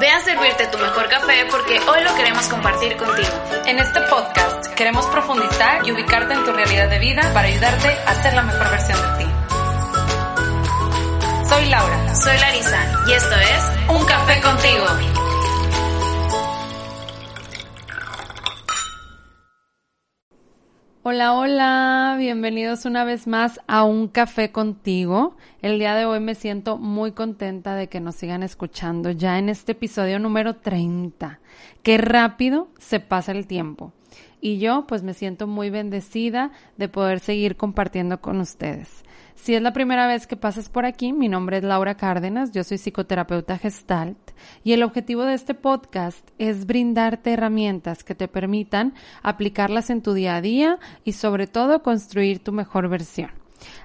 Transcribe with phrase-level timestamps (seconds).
[0.00, 3.28] Ve a servirte tu mejor café porque hoy lo queremos compartir contigo.
[3.66, 8.22] En este podcast queremos profundizar y ubicarte en tu realidad de vida para ayudarte a
[8.22, 9.30] ser la mejor versión de ti.
[11.48, 12.14] Soy Laura.
[12.14, 15.27] Soy Larisa y esto es Un Café contigo.
[21.10, 25.38] Hola, hola, bienvenidos una vez más a Un Café contigo.
[25.62, 29.48] El día de hoy me siento muy contenta de que nos sigan escuchando ya en
[29.48, 31.40] este episodio número 30.
[31.82, 33.94] Qué rápido se pasa el tiempo.
[34.40, 39.04] Y yo pues me siento muy bendecida de poder seguir compartiendo con ustedes.
[39.34, 42.64] Si es la primera vez que pasas por aquí, mi nombre es Laura Cárdenas, yo
[42.64, 44.18] soy psicoterapeuta gestalt
[44.64, 50.12] y el objetivo de este podcast es brindarte herramientas que te permitan aplicarlas en tu
[50.12, 53.30] día a día y sobre todo construir tu mejor versión.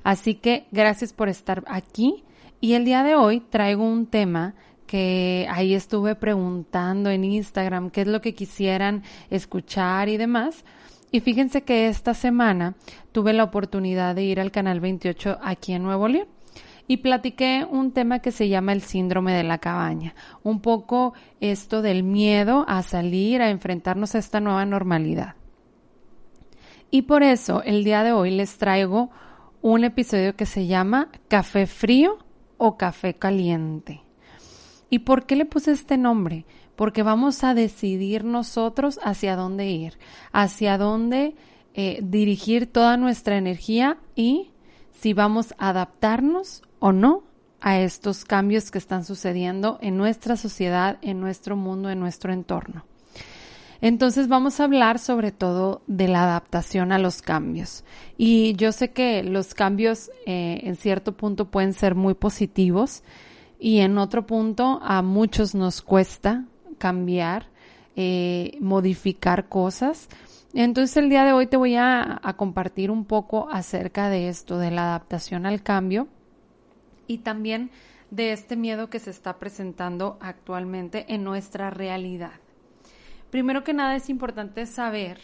[0.04, 2.24] Así que gracias por estar aquí
[2.60, 8.02] y el día de hoy traigo un tema que ahí estuve preguntando en Instagram qué
[8.02, 10.66] es lo que quisieran escuchar y demás.
[11.12, 12.76] Y fíjense que esta semana
[13.12, 16.28] tuve la oportunidad de ir al Canal 28 aquí en Nuevo León
[16.88, 21.82] y platiqué un tema que se llama el síndrome de la cabaña, un poco esto
[21.82, 25.36] del miedo a salir, a enfrentarnos a esta nueva normalidad.
[26.92, 29.10] Y por eso el día de hoy les traigo
[29.62, 32.20] un episodio que se llama Café frío
[32.58, 34.02] o café caliente.
[34.94, 36.46] ¿Y por qué le puse este nombre?
[36.76, 39.98] porque vamos a decidir nosotros hacia dónde ir,
[40.32, 41.36] hacia dónde
[41.74, 44.52] eh, dirigir toda nuestra energía y
[44.92, 47.24] si vamos a adaptarnos o no
[47.62, 52.86] a estos cambios que están sucediendo en nuestra sociedad, en nuestro mundo, en nuestro entorno.
[53.80, 57.84] Entonces vamos a hablar sobre todo de la adaptación a los cambios.
[58.18, 63.04] Y yo sé que los cambios eh, en cierto punto pueden ser muy positivos
[63.64, 66.44] y en otro punto a muchos nos cuesta
[66.80, 67.48] cambiar,
[67.96, 70.10] eh, modificar cosas.
[70.54, 74.58] Entonces el día de hoy te voy a, a compartir un poco acerca de esto,
[74.58, 76.10] de la adaptación al cambio
[77.08, 77.72] y también
[78.12, 82.34] de este miedo que se está presentando actualmente en nuestra realidad.
[83.30, 85.20] Primero que nada es importante saber,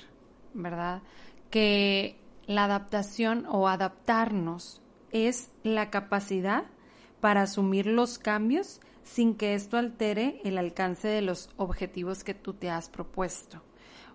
[0.53, 1.01] ¿verdad?,
[1.49, 2.15] que
[2.47, 4.81] la adaptación o adaptarnos
[5.11, 6.63] es la capacidad
[7.21, 12.53] para asumir los cambios sin que esto altere el alcance de los objetivos que tú
[12.53, 13.61] te has propuesto.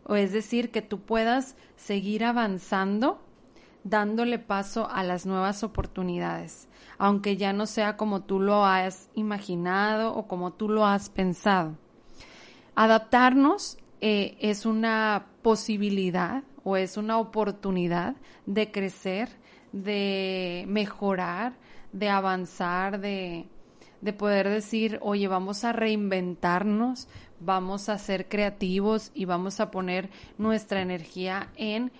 [0.04, 3.20] O es decir, que tú puedas seguir avanzando
[3.84, 10.14] dándole paso a las nuevas oportunidades, aunque ya no sea como tú lo has imaginado
[10.14, 11.76] o como tú lo has pensado.
[12.74, 18.16] Adaptarnos eh, es una posibilidad o es una oportunidad
[18.46, 19.28] de crecer,
[19.72, 21.54] de mejorar,
[21.94, 23.46] de avanzar, de,
[24.00, 30.10] de poder decir, oye, vamos a reinventarnos, vamos a ser creativos y vamos a poner
[30.36, 31.92] nuestra energía en,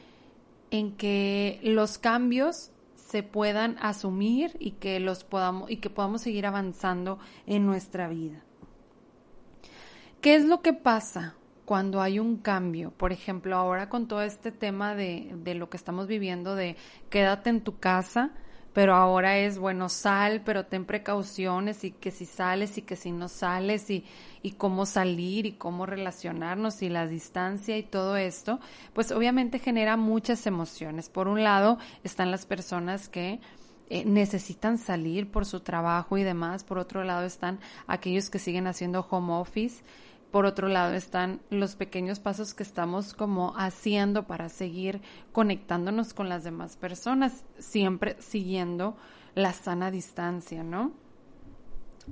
[0.73, 6.47] en que los cambios se puedan asumir y que los podamos y que podamos seguir
[6.47, 8.43] avanzando en nuestra vida.
[10.21, 12.91] ¿Qué es lo que pasa cuando hay un cambio?
[12.91, 16.77] Por ejemplo, ahora con todo este tema de, de lo que estamos viviendo de
[17.11, 18.33] quédate en tu casa,
[18.75, 23.13] pero ahora es, bueno, sal, pero ten precauciones y que si sales y que si
[23.13, 24.05] no sales y,
[24.43, 28.59] y cómo salir y cómo relacionarnos y la distancia y todo esto,
[28.93, 31.09] pues obviamente genera muchas emociones.
[31.09, 33.41] Por un lado están las personas que
[33.91, 38.67] eh, necesitan salir por su trabajo y demás, por otro lado están aquellos que siguen
[38.67, 39.85] haciendo home office,
[40.35, 45.01] por otro lado están los pequeños pasos que estamos como haciendo para seguir
[45.31, 48.97] conectándonos con las demás personas, siempre siguiendo
[49.37, 50.91] la sana distancia, ¿no?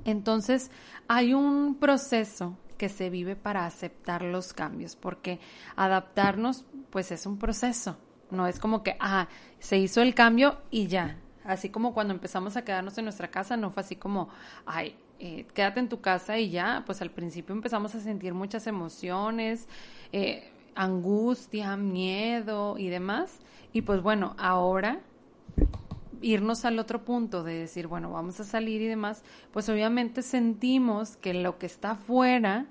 [0.05, 0.71] Entonces,
[1.09, 5.41] hay un proceso que se vive para aceptar los cambios, porque
[5.75, 7.97] adaptarnos, pues es un proceso,
[8.31, 9.27] no es como que, ah,
[9.59, 11.19] se hizo el cambio y ya.
[11.43, 14.29] Así como cuando empezamos a quedarnos en nuestra casa, no fue así como,
[14.65, 18.67] ay, eh, quédate en tu casa y ya, pues al principio empezamos a sentir muchas
[18.67, 19.67] emociones,
[20.11, 23.39] eh, angustia, miedo y demás.
[23.71, 24.99] Y pues bueno, ahora
[26.21, 31.17] irnos al otro punto de decir, bueno, vamos a salir y demás, pues obviamente sentimos
[31.17, 32.67] que lo que está afuera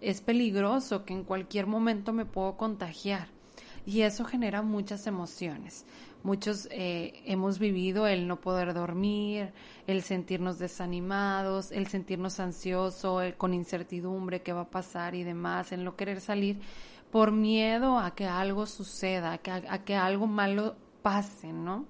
[0.00, 3.28] es peligroso, que en cualquier momento me puedo contagiar.
[3.86, 5.84] Y eso genera muchas emociones.
[6.22, 9.52] Muchos eh, hemos vivido el no poder dormir,
[9.88, 15.82] el sentirnos desanimados, el sentirnos ansioso, con incertidumbre qué va a pasar y demás, el
[15.82, 16.60] no querer salir
[17.10, 21.86] por miedo a que algo suceda, a que, a que algo malo pase, ¿no?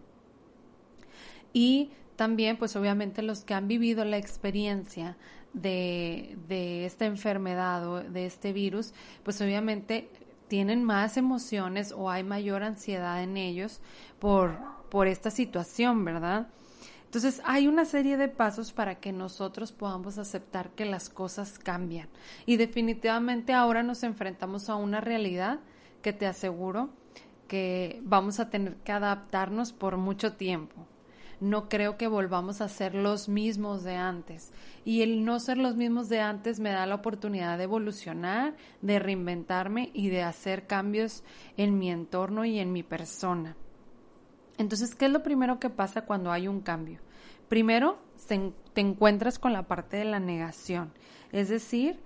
[1.52, 5.16] Y también, pues obviamente los que han vivido la experiencia
[5.52, 10.08] de, de esta enfermedad o de este virus, pues obviamente
[10.52, 13.80] tienen más emociones o hay mayor ansiedad en ellos
[14.18, 14.58] por,
[14.90, 16.48] por esta situación, ¿verdad?
[17.06, 22.10] Entonces hay una serie de pasos para que nosotros podamos aceptar que las cosas cambian.
[22.44, 25.60] Y definitivamente ahora nos enfrentamos a una realidad
[26.02, 26.90] que te aseguro
[27.48, 30.86] que vamos a tener que adaptarnos por mucho tiempo
[31.42, 34.52] no creo que volvamos a ser los mismos de antes.
[34.84, 39.00] Y el no ser los mismos de antes me da la oportunidad de evolucionar, de
[39.00, 41.24] reinventarme y de hacer cambios
[41.56, 43.56] en mi entorno y en mi persona.
[44.56, 47.00] Entonces, ¿qué es lo primero que pasa cuando hay un cambio?
[47.48, 47.98] Primero,
[48.28, 50.92] te encuentras con la parte de la negación,
[51.32, 51.98] es decir,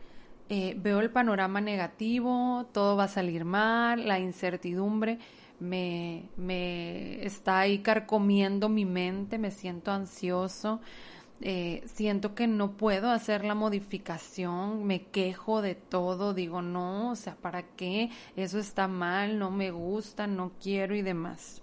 [0.49, 5.19] eh, veo el panorama negativo, todo va a salir mal, la incertidumbre,
[5.61, 10.81] me, me está ahí carcomiendo mi mente, me siento ansioso,
[11.41, 17.17] eh, siento que no puedo hacer la modificación, me quejo de todo, digo, no, o
[17.17, 18.11] sea, ¿para qué?
[18.37, 21.61] Eso está mal, no me gusta, no quiero y demás.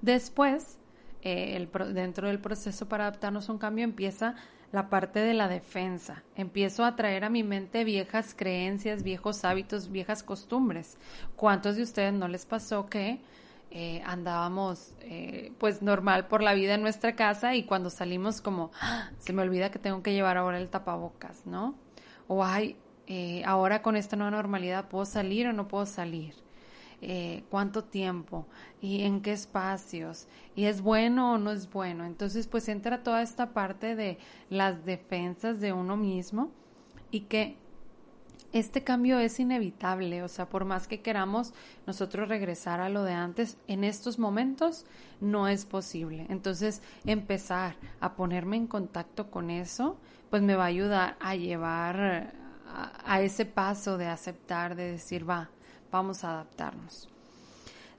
[0.00, 0.78] Después,
[1.22, 4.34] eh, el, dentro del proceso para adaptarnos a un cambio empieza
[4.72, 6.22] la parte de la defensa.
[6.34, 10.96] Empiezo a traer a mi mente viejas creencias, viejos hábitos, viejas costumbres.
[11.36, 13.20] ¿Cuántos de ustedes no les pasó que
[13.70, 18.70] eh, andábamos eh, pues normal por la vida en nuestra casa y cuando salimos como
[18.80, 19.10] ¡Ah!
[19.18, 21.74] se me olvida que tengo que llevar ahora el tapabocas, ¿no?
[22.28, 22.76] O ay,
[23.06, 26.34] eh, ahora con esta nueva normalidad puedo salir o no puedo salir
[27.04, 28.46] eh, cuánto tiempo
[28.80, 32.04] y en qué espacios y es bueno o no es bueno.
[32.04, 34.18] Entonces pues entra toda esta parte de
[34.50, 36.52] las defensas de uno mismo
[37.10, 37.56] y que
[38.52, 41.54] este cambio es inevitable, o sea, por más que queramos
[41.86, 44.84] nosotros regresar a lo de antes, en estos momentos
[45.20, 46.26] no es posible.
[46.28, 49.96] Entonces, empezar a ponerme en contacto con eso,
[50.30, 52.32] pues me va a ayudar a llevar
[52.68, 55.50] a, a ese paso de aceptar, de decir, va,
[55.92, 57.08] vamos a adaptarnos.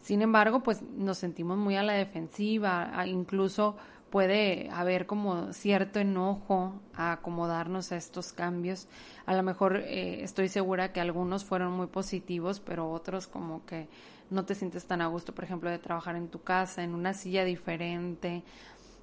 [0.01, 3.77] Sin embargo, pues nos sentimos muy a la defensiva, incluso
[4.09, 8.87] puede haber como cierto enojo a acomodarnos a estos cambios.
[9.25, 13.87] A lo mejor eh, estoy segura que algunos fueron muy positivos, pero otros como que
[14.29, 17.13] no te sientes tan a gusto, por ejemplo, de trabajar en tu casa, en una
[17.13, 18.43] silla diferente,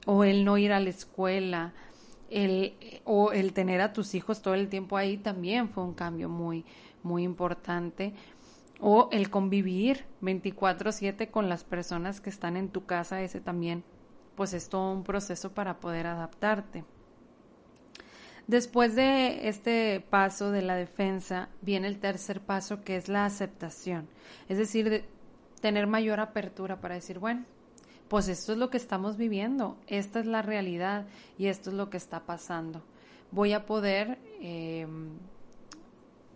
[0.07, 1.73] o el no ir a la escuela,
[2.29, 6.29] el, o el tener a tus hijos todo el tiempo ahí también fue un cambio
[6.29, 6.65] muy,
[7.03, 8.15] muy importante
[8.81, 13.85] o el convivir 24/7 con las personas que están en tu casa, ese también
[14.35, 16.85] pues es todo un proceso para poder adaptarte.
[18.47, 24.09] Después de este paso de la defensa viene el tercer paso que es la aceptación,
[24.49, 25.05] es decir, de
[25.61, 27.45] tener mayor apertura para decir, bueno,
[28.09, 31.07] pues esto es lo que estamos viviendo, esta es la realidad
[31.39, 32.83] y esto es lo que está pasando.
[33.31, 34.89] Voy a poder eh,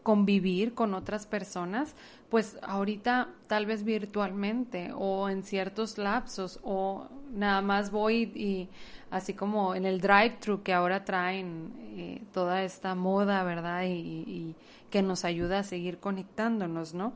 [0.04, 1.96] convivir con otras personas,
[2.28, 8.68] pues ahorita tal vez virtualmente o en ciertos lapsos o nada más voy y
[9.10, 13.84] así como en el drive-thru que ahora traen eh, toda esta moda, ¿verdad?
[13.86, 14.54] Y,
[14.90, 17.14] que nos ayuda a seguir conectándonos, ¿no?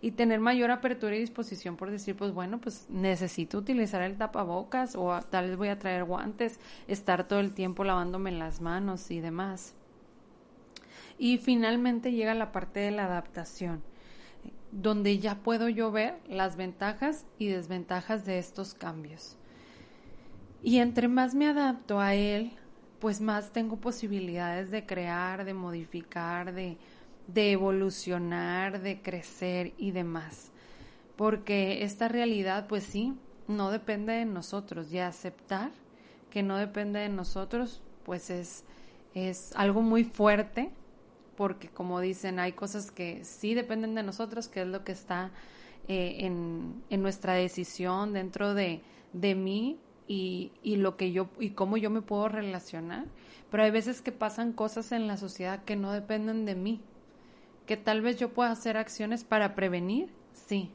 [0.00, 4.96] Y tener mayor apertura y disposición por decir, pues bueno, pues necesito utilizar el tapabocas
[4.96, 6.58] o tal vez voy a traer guantes,
[6.88, 9.76] estar todo el tiempo lavándome las manos y demás.
[11.22, 13.80] Y finalmente llega la parte de la adaptación,
[14.72, 19.36] donde ya puedo yo ver las ventajas y desventajas de estos cambios.
[20.64, 22.50] Y entre más me adapto a él,
[22.98, 26.76] pues más tengo posibilidades de crear, de modificar, de,
[27.28, 30.50] de evolucionar, de crecer y demás.
[31.14, 33.14] Porque esta realidad, pues sí,
[33.46, 35.70] no depende de nosotros y aceptar
[36.30, 38.64] que no depende de nosotros, pues es,
[39.14, 40.72] es algo muy fuerte
[41.36, 45.30] porque como dicen, hay cosas que sí dependen de nosotros, que es lo que está
[45.88, 51.50] eh, en, en, nuestra decisión dentro de, de mí y, y, lo que yo y
[51.50, 53.06] cómo yo me puedo relacionar.
[53.50, 56.80] Pero hay veces que pasan cosas en la sociedad que no dependen de mí,
[57.66, 60.70] que tal vez yo pueda hacer acciones para prevenir, sí,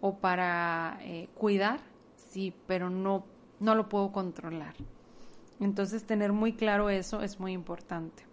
[0.00, 1.80] o para eh, cuidar,
[2.16, 3.24] sí, pero no,
[3.60, 4.74] no lo puedo controlar.
[5.60, 8.31] Entonces tener muy claro eso es muy importante.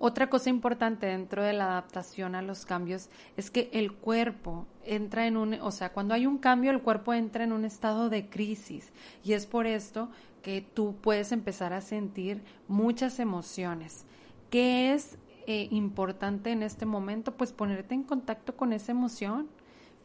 [0.00, 5.26] Otra cosa importante dentro de la adaptación a los cambios es que el cuerpo entra
[5.26, 8.28] en un, o sea, cuando hay un cambio, el cuerpo entra en un estado de
[8.28, 8.92] crisis
[9.24, 10.08] y es por esto
[10.42, 14.04] que tú puedes empezar a sentir muchas emociones.
[14.50, 17.32] ¿Qué es eh, importante en este momento?
[17.32, 19.48] Pues ponerte en contacto con esa emoción,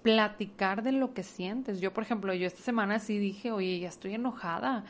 [0.02, 1.80] platicar de lo que sientes.
[1.80, 4.86] Yo, por ejemplo, yo esta semana sí dije, oye, ya estoy enojada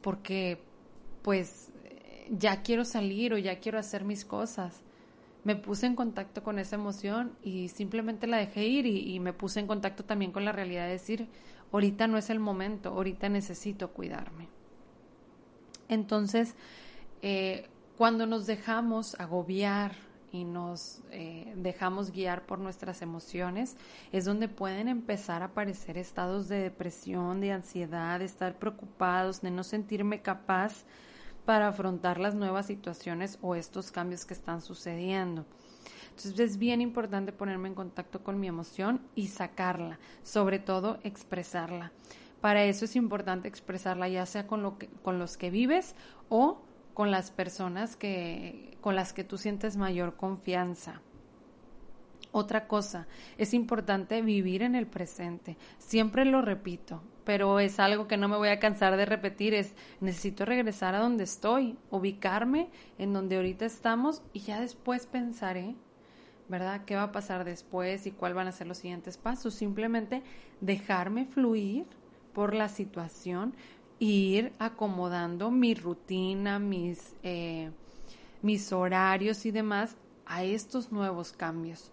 [0.00, 0.62] porque
[1.22, 1.70] pues
[2.30, 4.82] ya quiero salir o ya quiero hacer mis cosas.
[5.42, 9.58] Me puse en contacto con esa emoción y simplemente la dejé ir y, me puse
[9.58, 11.28] en contacto también con la realidad de decir,
[11.72, 14.48] ahorita no es el momento, ahorita necesito cuidarme.
[15.88, 16.54] Entonces,
[17.22, 19.94] eh, cuando nos dejamos agobiar
[20.30, 23.76] y nos eh, dejamos guiar por nuestras emociones,
[24.12, 29.50] es donde pueden empezar a aparecer estados de depresión, de ansiedad, de estar preocupados, de
[29.50, 30.84] no sentirme capaz
[31.44, 35.46] para afrontar las nuevas situaciones o estos cambios que están sucediendo.
[36.10, 41.92] Entonces es bien importante ponerme en contacto con mi emoción y sacarla, sobre todo expresarla.
[42.40, 45.94] Para eso es importante expresarla ya sea con, los que vives
[46.28, 46.62] o
[46.94, 51.00] con las personas que, con las que tú sientes mayor confianza.
[52.32, 53.06] Otra cosa,
[53.38, 55.56] es importante vivir en el presente.
[55.78, 59.76] Siempre lo repito, pero es algo que no me voy a cansar de repetir, es
[60.00, 65.76] necesito regresar a donde estoy, ubicarme en donde ahorita estamos y ya después pensaré,
[66.48, 66.84] ¿verdad?
[66.84, 69.54] ¿Qué va a pasar después y cuáles van a ser los siguientes pasos?
[69.54, 70.24] Simplemente
[70.60, 71.86] dejarme fluir
[72.32, 73.54] por la situación
[74.00, 77.70] e ir acomodando mi rutina, mis, eh,
[78.42, 79.96] mis horarios y demás
[80.26, 81.92] a estos nuevos cambios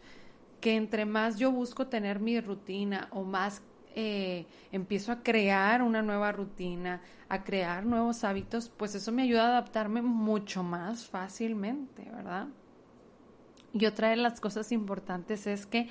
[0.62, 3.62] que entre más yo busco tener mi rutina o más
[4.00, 9.46] eh, empiezo a crear una nueva rutina, a crear nuevos hábitos, pues eso me ayuda
[9.46, 12.46] a adaptarme mucho más fácilmente, ¿verdad?
[13.74, 15.90] Y otra de las cosas importantes es que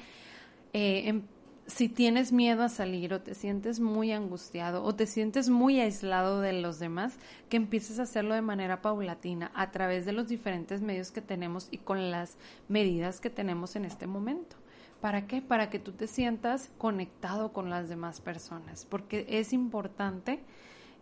[0.72, 1.22] eh, em,
[1.66, 6.40] si tienes miedo a salir o te sientes muy angustiado o te sientes muy aislado
[6.40, 10.80] de los demás, que empieces a hacerlo de manera paulatina a través de los diferentes
[10.80, 12.36] medios que tenemos y con las
[12.68, 14.56] medidas que tenemos en este momento.
[15.00, 15.42] ¿Para qué?
[15.42, 20.40] Para que tú te sientas conectado con las demás personas, porque es importante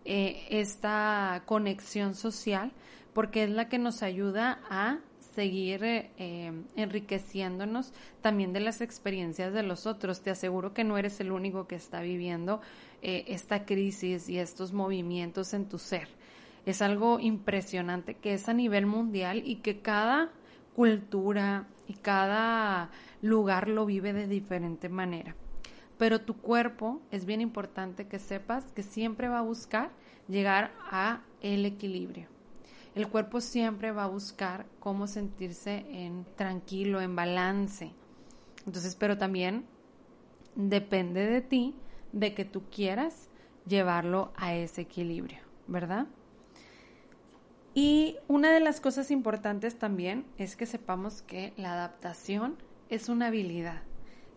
[0.05, 2.73] eh, esta conexión social,
[3.13, 4.99] porque es la que nos ayuda a
[5.35, 10.23] seguir eh, enriqueciéndonos también de las experiencias de los otros.
[10.23, 12.61] Te aseguro que no eres el único que está viviendo
[13.03, 16.09] eh, esta crisis y estos movimientos en tu ser.
[16.67, 20.33] Es algo impresionante que es a nivel mundial y que cada
[20.75, 22.91] cultura y cada
[23.23, 25.35] lugar lo vive de diferente manera.
[25.99, 29.91] Pero tu cuerpo es bien importante que sepas que siempre va a buscar
[30.29, 32.29] llegar a el equilibrio.
[32.95, 37.93] El cuerpo siempre va a buscar cómo sentirse en tranquilo, en balance.
[38.67, 39.65] Entonces, pero también
[40.55, 41.75] depende de ti
[42.13, 43.29] de que tú quieras
[43.67, 46.07] llevarlo a ese equilibrio, ¿verdad?
[47.75, 52.57] Y una de las cosas importantes también es que sepamos que la adaptación
[52.89, 53.83] es una habilidad.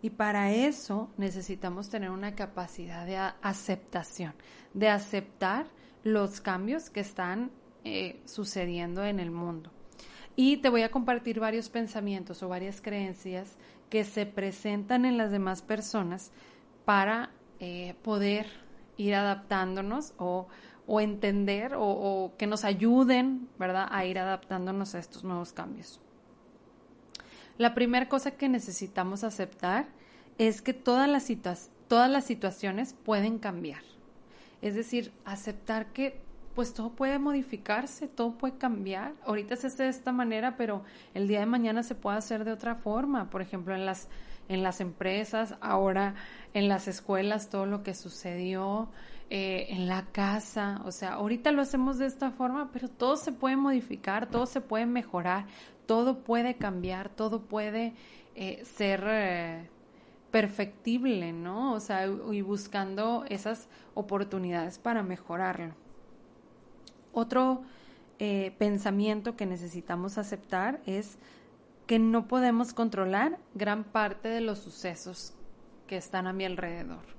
[0.02, 4.34] Y para eso necesitamos tener una capacidad de aceptación,
[4.74, 5.68] de aceptar
[6.04, 7.52] los cambios que están
[7.84, 9.72] eh, sucediendo en el mundo.
[10.36, 13.56] Y te voy a compartir varios pensamientos o varias creencias
[13.90, 16.32] que se presentan en las demás personas
[16.86, 18.48] para eh, poder
[18.98, 20.48] ir adaptándonos o,
[20.88, 26.00] o entender o, que nos ayuden, ¿verdad?, a ir adaptándonos a estos nuevos cambios.
[27.58, 29.88] La primera cosa que necesitamos aceptar
[30.38, 31.30] es que todas las,
[31.88, 33.82] todas las situaciones pueden cambiar.
[34.62, 36.22] Es decir, aceptar que
[36.56, 39.14] pues todo puede modificarse, todo puede cambiar.
[39.26, 42.52] Ahorita se hace de esta manera, pero el día de mañana se puede hacer de
[42.52, 43.30] otra forma.
[43.30, 44.08] Por ejemplo, en las,
[44.50, 46.16] en las empresas, ahora
[46.56, 48.90] en las escuelas, todo lo que sucedió,
[49.30, 50.82] eh, en la casa.
[50.86, 54.62] O sea, ahorita lo hacemos de esta forma, pero todo se puede modificar, todo se
[54.62, 55.48] puede mejorar,
[55.86, 57.94] todo puede cambiar, todo puede
[58.36, 59.04] eh, ser...
[59.06, 59.70] Eh,
[60.32, 61.72] perfectible, ¿no?
[61.72, 65.74] O sea, y buscando esas oportunidades para mejorarlo.
[67.14, 67.64] Otro
[68.58, 71.18] pensamiento que necesitamos aceptar es
[71.88, 75.34] que no podemos controlar gran parte de los sucesos
[75.88, 77.17] que están a mi alrededor.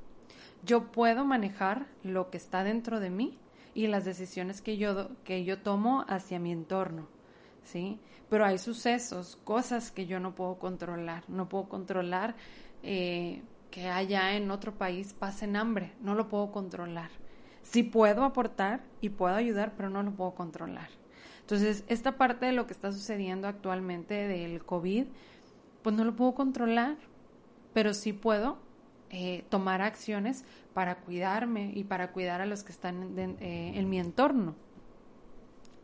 [0.65, 3.39] Yo puedo manejar lo que está dentro de mí
[3.75, 7.09] y las decisiones que yo, que yo tomo hacia mi entorno,
[7.63, 7.99] ¿sí?
[8.29, 11.25] Pero hay sucesos, cosas que yo no puedo controlar.
[11.29, 12.35] No puedo controlar
[12.83, 17.11] eh, que allá en otro país pasen hambre, no lo puedo controlar
[17.71, 20.89] sí puedo aportar y puedo ayudar, pero no lo puedo controlar.
[21.41, 25.07] Entonces, esta parte de lo que está sucediendo actualmente del COVID,
[25.83, 26.97] pues no lo puedo controlar,
[27.73, 28.59] pero sí puedo
[29.11, 33.99] eh, tomar acciones para cuidarme y para cuidar a los que están eh, en mi
[33.99, 34.55] entorno.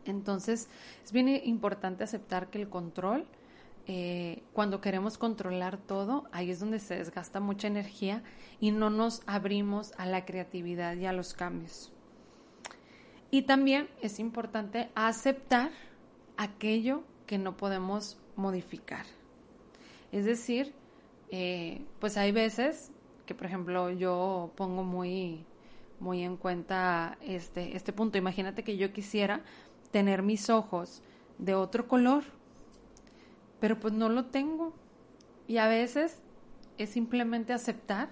[0.05, 0.69] Entonces,
[1.03, 3.25] es bien importante aceptar que el control
[3.87, 8.23] eh, cuando queremos controlar todo, ahí es donde se desgasta mucha energía
[8.59, 11.91] y no nos abrimos a la creatividad y a los cambios.
[13.29, 15.71] Y también es importante aceptar
[16.37, 19.05] aquello que no podemos modificar.
[20.11, 20.73] Es decir,
[21.29, 22.91] eh, pues hay veces
[23.25, 25.45] que, por ejemplo, yo pongo muy,
[25.99, 28.17] muy en cuenta este, este punto.
[28.17, 29.41] Imagínate que yo quisiera
[29.91, 31.01] tener mis ojos
[31.37, 32.23] de otro color,
[33.59, 34.73] pero pues no lo tengo.
[35.47, 36.21] Y a veces
[36.77, 38.09] es simplemente aceptar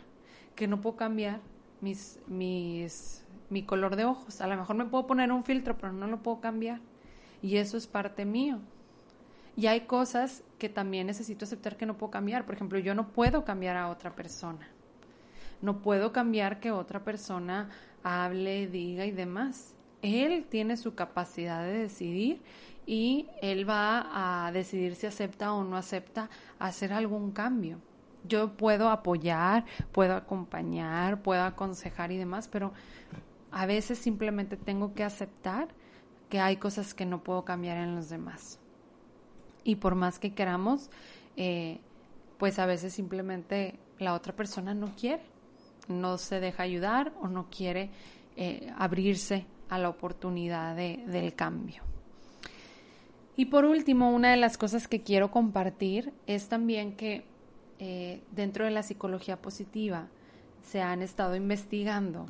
[0.56, 1.42] que no puedo cambiar
[1.82, 4.42] mis, mis, mi color de ojos.
[4.42, 6.80] A lo mejor me puedo poner un filtro, pero no lo puedo cambiar.
[7.42, 8.60] Y eso es parte mío.
[9.56, 12.46] Y hay cosas que también necesito aceptar que no puedo cambiar.
[12.46, 14.68] Por ejemplo, yo no puedo cambiar a otra persona.
[15.64, 17.70] No puedo cambiar que otra persona
[18.04, 19.76] hable, diga y demás.
[20.02, 22.42] Él tiene su capacidad de decidir
[22.86, 26.30] y él va a decidir si acepta o no acepta
[26.60, 27.80] hacer algún cambio.
[28.28, 32.74] Yo puedo apoyar, puedo acompañar, puedo aconsejar y demás, pero
[33.50, 35.70] a veces simplemente tengo que aceptar
[36.28, 38.60] que hay cosas que no puedo cambiar en los demás.
[39.64, 40.90] Y por más que queramos,
[41.38, 41.80] eh,
[42.38, 45.24] pues a veces simplemente la otra persona no quiere,
[45.88, 47.90] no se deja ayudar o no quiere
[48.36, 51.84] eh, abrirse a la oportunidad de, del cambio.
[53.36, 57.26] Y por último, una de las cosas que quiero compartir es también que
[57.80, 60.08] eh, dentro de la psicología positiva
[60.62, 62.28] se han estado investigando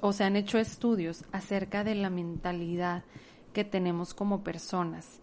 [0.00, 3.04] o se han hecho estudios acerca de la mentalidad
[3.52, 5.20] que tenemos como personas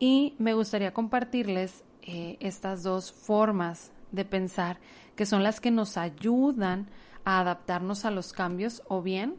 [0.00, 4.78] y me gustaría compartirles eh, estas dos formas de pensar
[5.16, 6.88] que son las que nos ayudan
[7.24, 9.36] a adaptarnos a los cambios o bien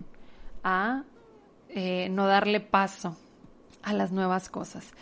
[0.63, 1.03] a
[1.69, 3.17] eh, no darle paso
[3.81, 4.93] a las nuevas cosas.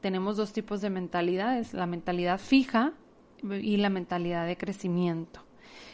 [0.00, 2.92] Tenemos dos tipos de mentalidades, la mentalidad fija
[3.42, 5.40] y la mentalidad de crecimiento.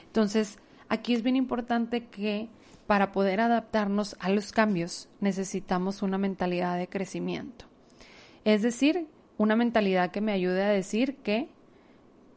[0.06, 0.58] Entonces,
[0.88, 2.48] aquí es bien importante que
[2.86, 7.66] para poder adaptarnos a los cambios necesitamos una mentalidad de crecimiento.
[8.44, 9.06] Es decir,
[9.36, 11.50] una mentalidad que me ayude a decir que,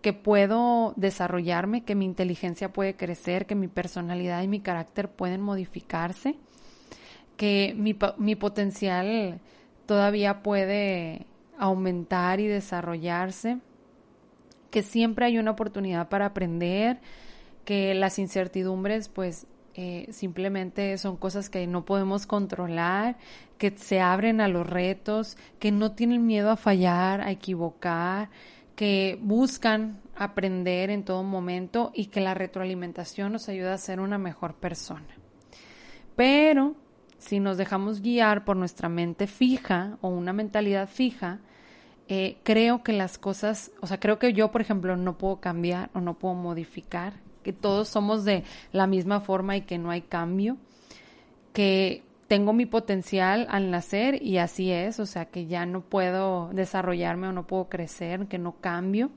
[0.01, 5.41] que puedo desarrollarme, que mi inteligencia puede crecer, que mi personalidad y mi carácter pueden
[5.41, 6.35] modificarse,
[7.37, 9.39] que mi, mi potencial
[9.85, 11.25] todavía puede
[11.57, 13.59] aumentar y desarrollarse,
[14.71, 16.99] que siempre hay una oportunidad para aprender,
[17.65, 23.17] que las incertidumbres pues eh, simplemente son cosas que no podemos controlar,
[23.57, 28.29] que se abren a los retos, que no tienen miedo a fallar, a equivocar,
[28.75, 34.17] que buscan aprender en todo momento y que la retroalimentación nos ayuda a ser una
[34.17, 35.07] mejor persona.
[36.15, 36.75] Pero
[37.17, 41.39] si nos dejamos guiar por nuestra mente fija o una mentalidad fija,
[42.07, 45.89] eh, creo que las cosas, o sea, creo que yo, por ejemplo, no puedo cambiar
[45.93, 50.01] o no puedo modificar que todos somos de la misma forma y que no hay
[50.01, 50.57] cambio,
[51.53, 56.49] que tengo mi potencial al nacer y así es, o sea que ya no puedo
[56.53, 59.11] desarrollarme o no puedo crecer, que no cambio.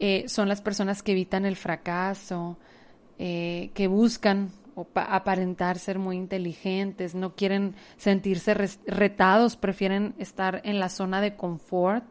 [0.00, 2.58] Eh, son las personas que evitan el fracaso,
[3.20, 4.50] eh, que buscan
[4.96, 12.04] aparentar ser muy inteligentes, no quieren sentirse retados, prefieren estar en la zona de confort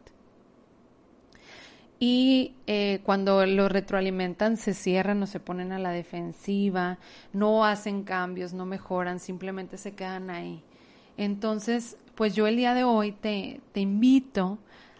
[1.98, 6.98] y eh, cuando lo retroalimentan se cierran o se ponen a la defensiva,
[7.32, 10.62] no hacen cambios, no mejoran, simplemente se quedan ahí.
[11.16, 14.58] Entonces, pues yo el día de hoy te, te invito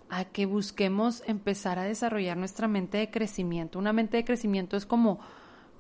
[0.09, 3.78] a que busquemos empezar a desarrollar nuestra mente de crecimiento.
[3.78, 5.18] Una mente de crecimiento es como,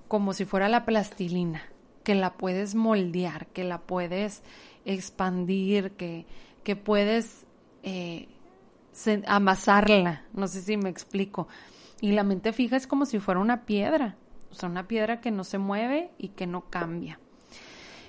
[0.08, 1.62] como si fuera la plastilina,
[2.02, 4.42] que la puedes moldear, que la puedes
[4.84, 6.26] expandir, que,
[6.64, 7.46] que puedes
[7.84, 8.28] eh,
[9.26, 11.48] amasarla, no sé si me explico.
[12.00, 14.16] Y la mente fija es como si fuera una piedra,
[14.50, 17.18] o sea, una piedra que no se mueve y que no cambia.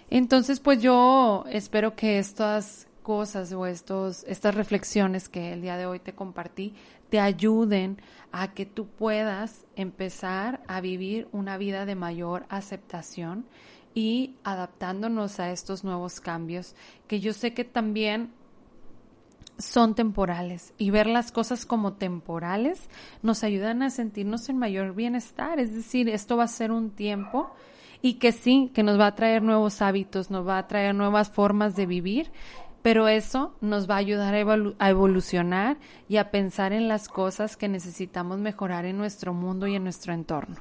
[0.09, 5.85] Entonces, pues yo espero que estas cosas o estos, estas reflexiones que el día de
[5.85, 6.73] hoy te compartí
[7.09, 13.45] te ayuden a que tú puedas empezar a vivir una vida de mayor aceptación
[13.93, 16.75] y adaptándonos a estos nuevos cambios,
[17.07, 18.33] que yo sé que también
[19.57, 22.89] son temporales y ver las cosas como temporales
[23.21, 25.59] nos ayudan a sentirnos en mayor bienestar.
[25.59, 27.51] Es decir, esto va a ser un tiempo
[28.01, 31.29] y que sí, que nos va a traer nuevos hábitos, nos va a traer nuevas
[31.29, 32.31] formas de vivir,
[32.81, 37.67] pero eso nos va a ayudar a, evolucionar y a pensar en las cosas que
[37.67, 40.57] necesitamos mejorar en nuestro mundo y en nuestro entorno.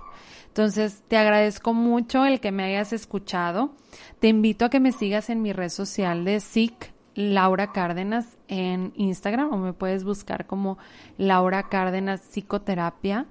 [0.47, 3.75] Entonces, te agradezco mucho el que me hayas escuchado.
[4.21, 8.93] Te invito a que me sigas en mi red social de SIC Laura Cárdenas en
[8.97, 10.79] Instagram o me puedes buscar como
[11.19, 13.27] Laura Cárdenas Psicoterapia.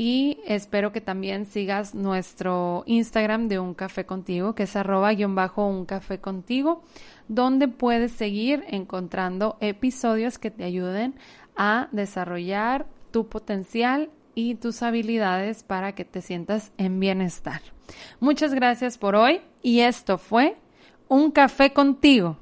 [0.00, 5.34] y espero que también sigas nuestro Instagram de Un Café Contigo, que es arroba guion
[5.34, 6.82] bajo Un Café Contigo,
[7.26, 11.16] donde puedes seguir encontrando episodios que te ayuden
[11.56, 17.60] a desarrollar tu potencial y tus habilidades para que te sientas en bienestar.
[18.20, 20.56] Muchas gracias por hoy y esto fue
[21.08, 22.36] Un Café Contigo.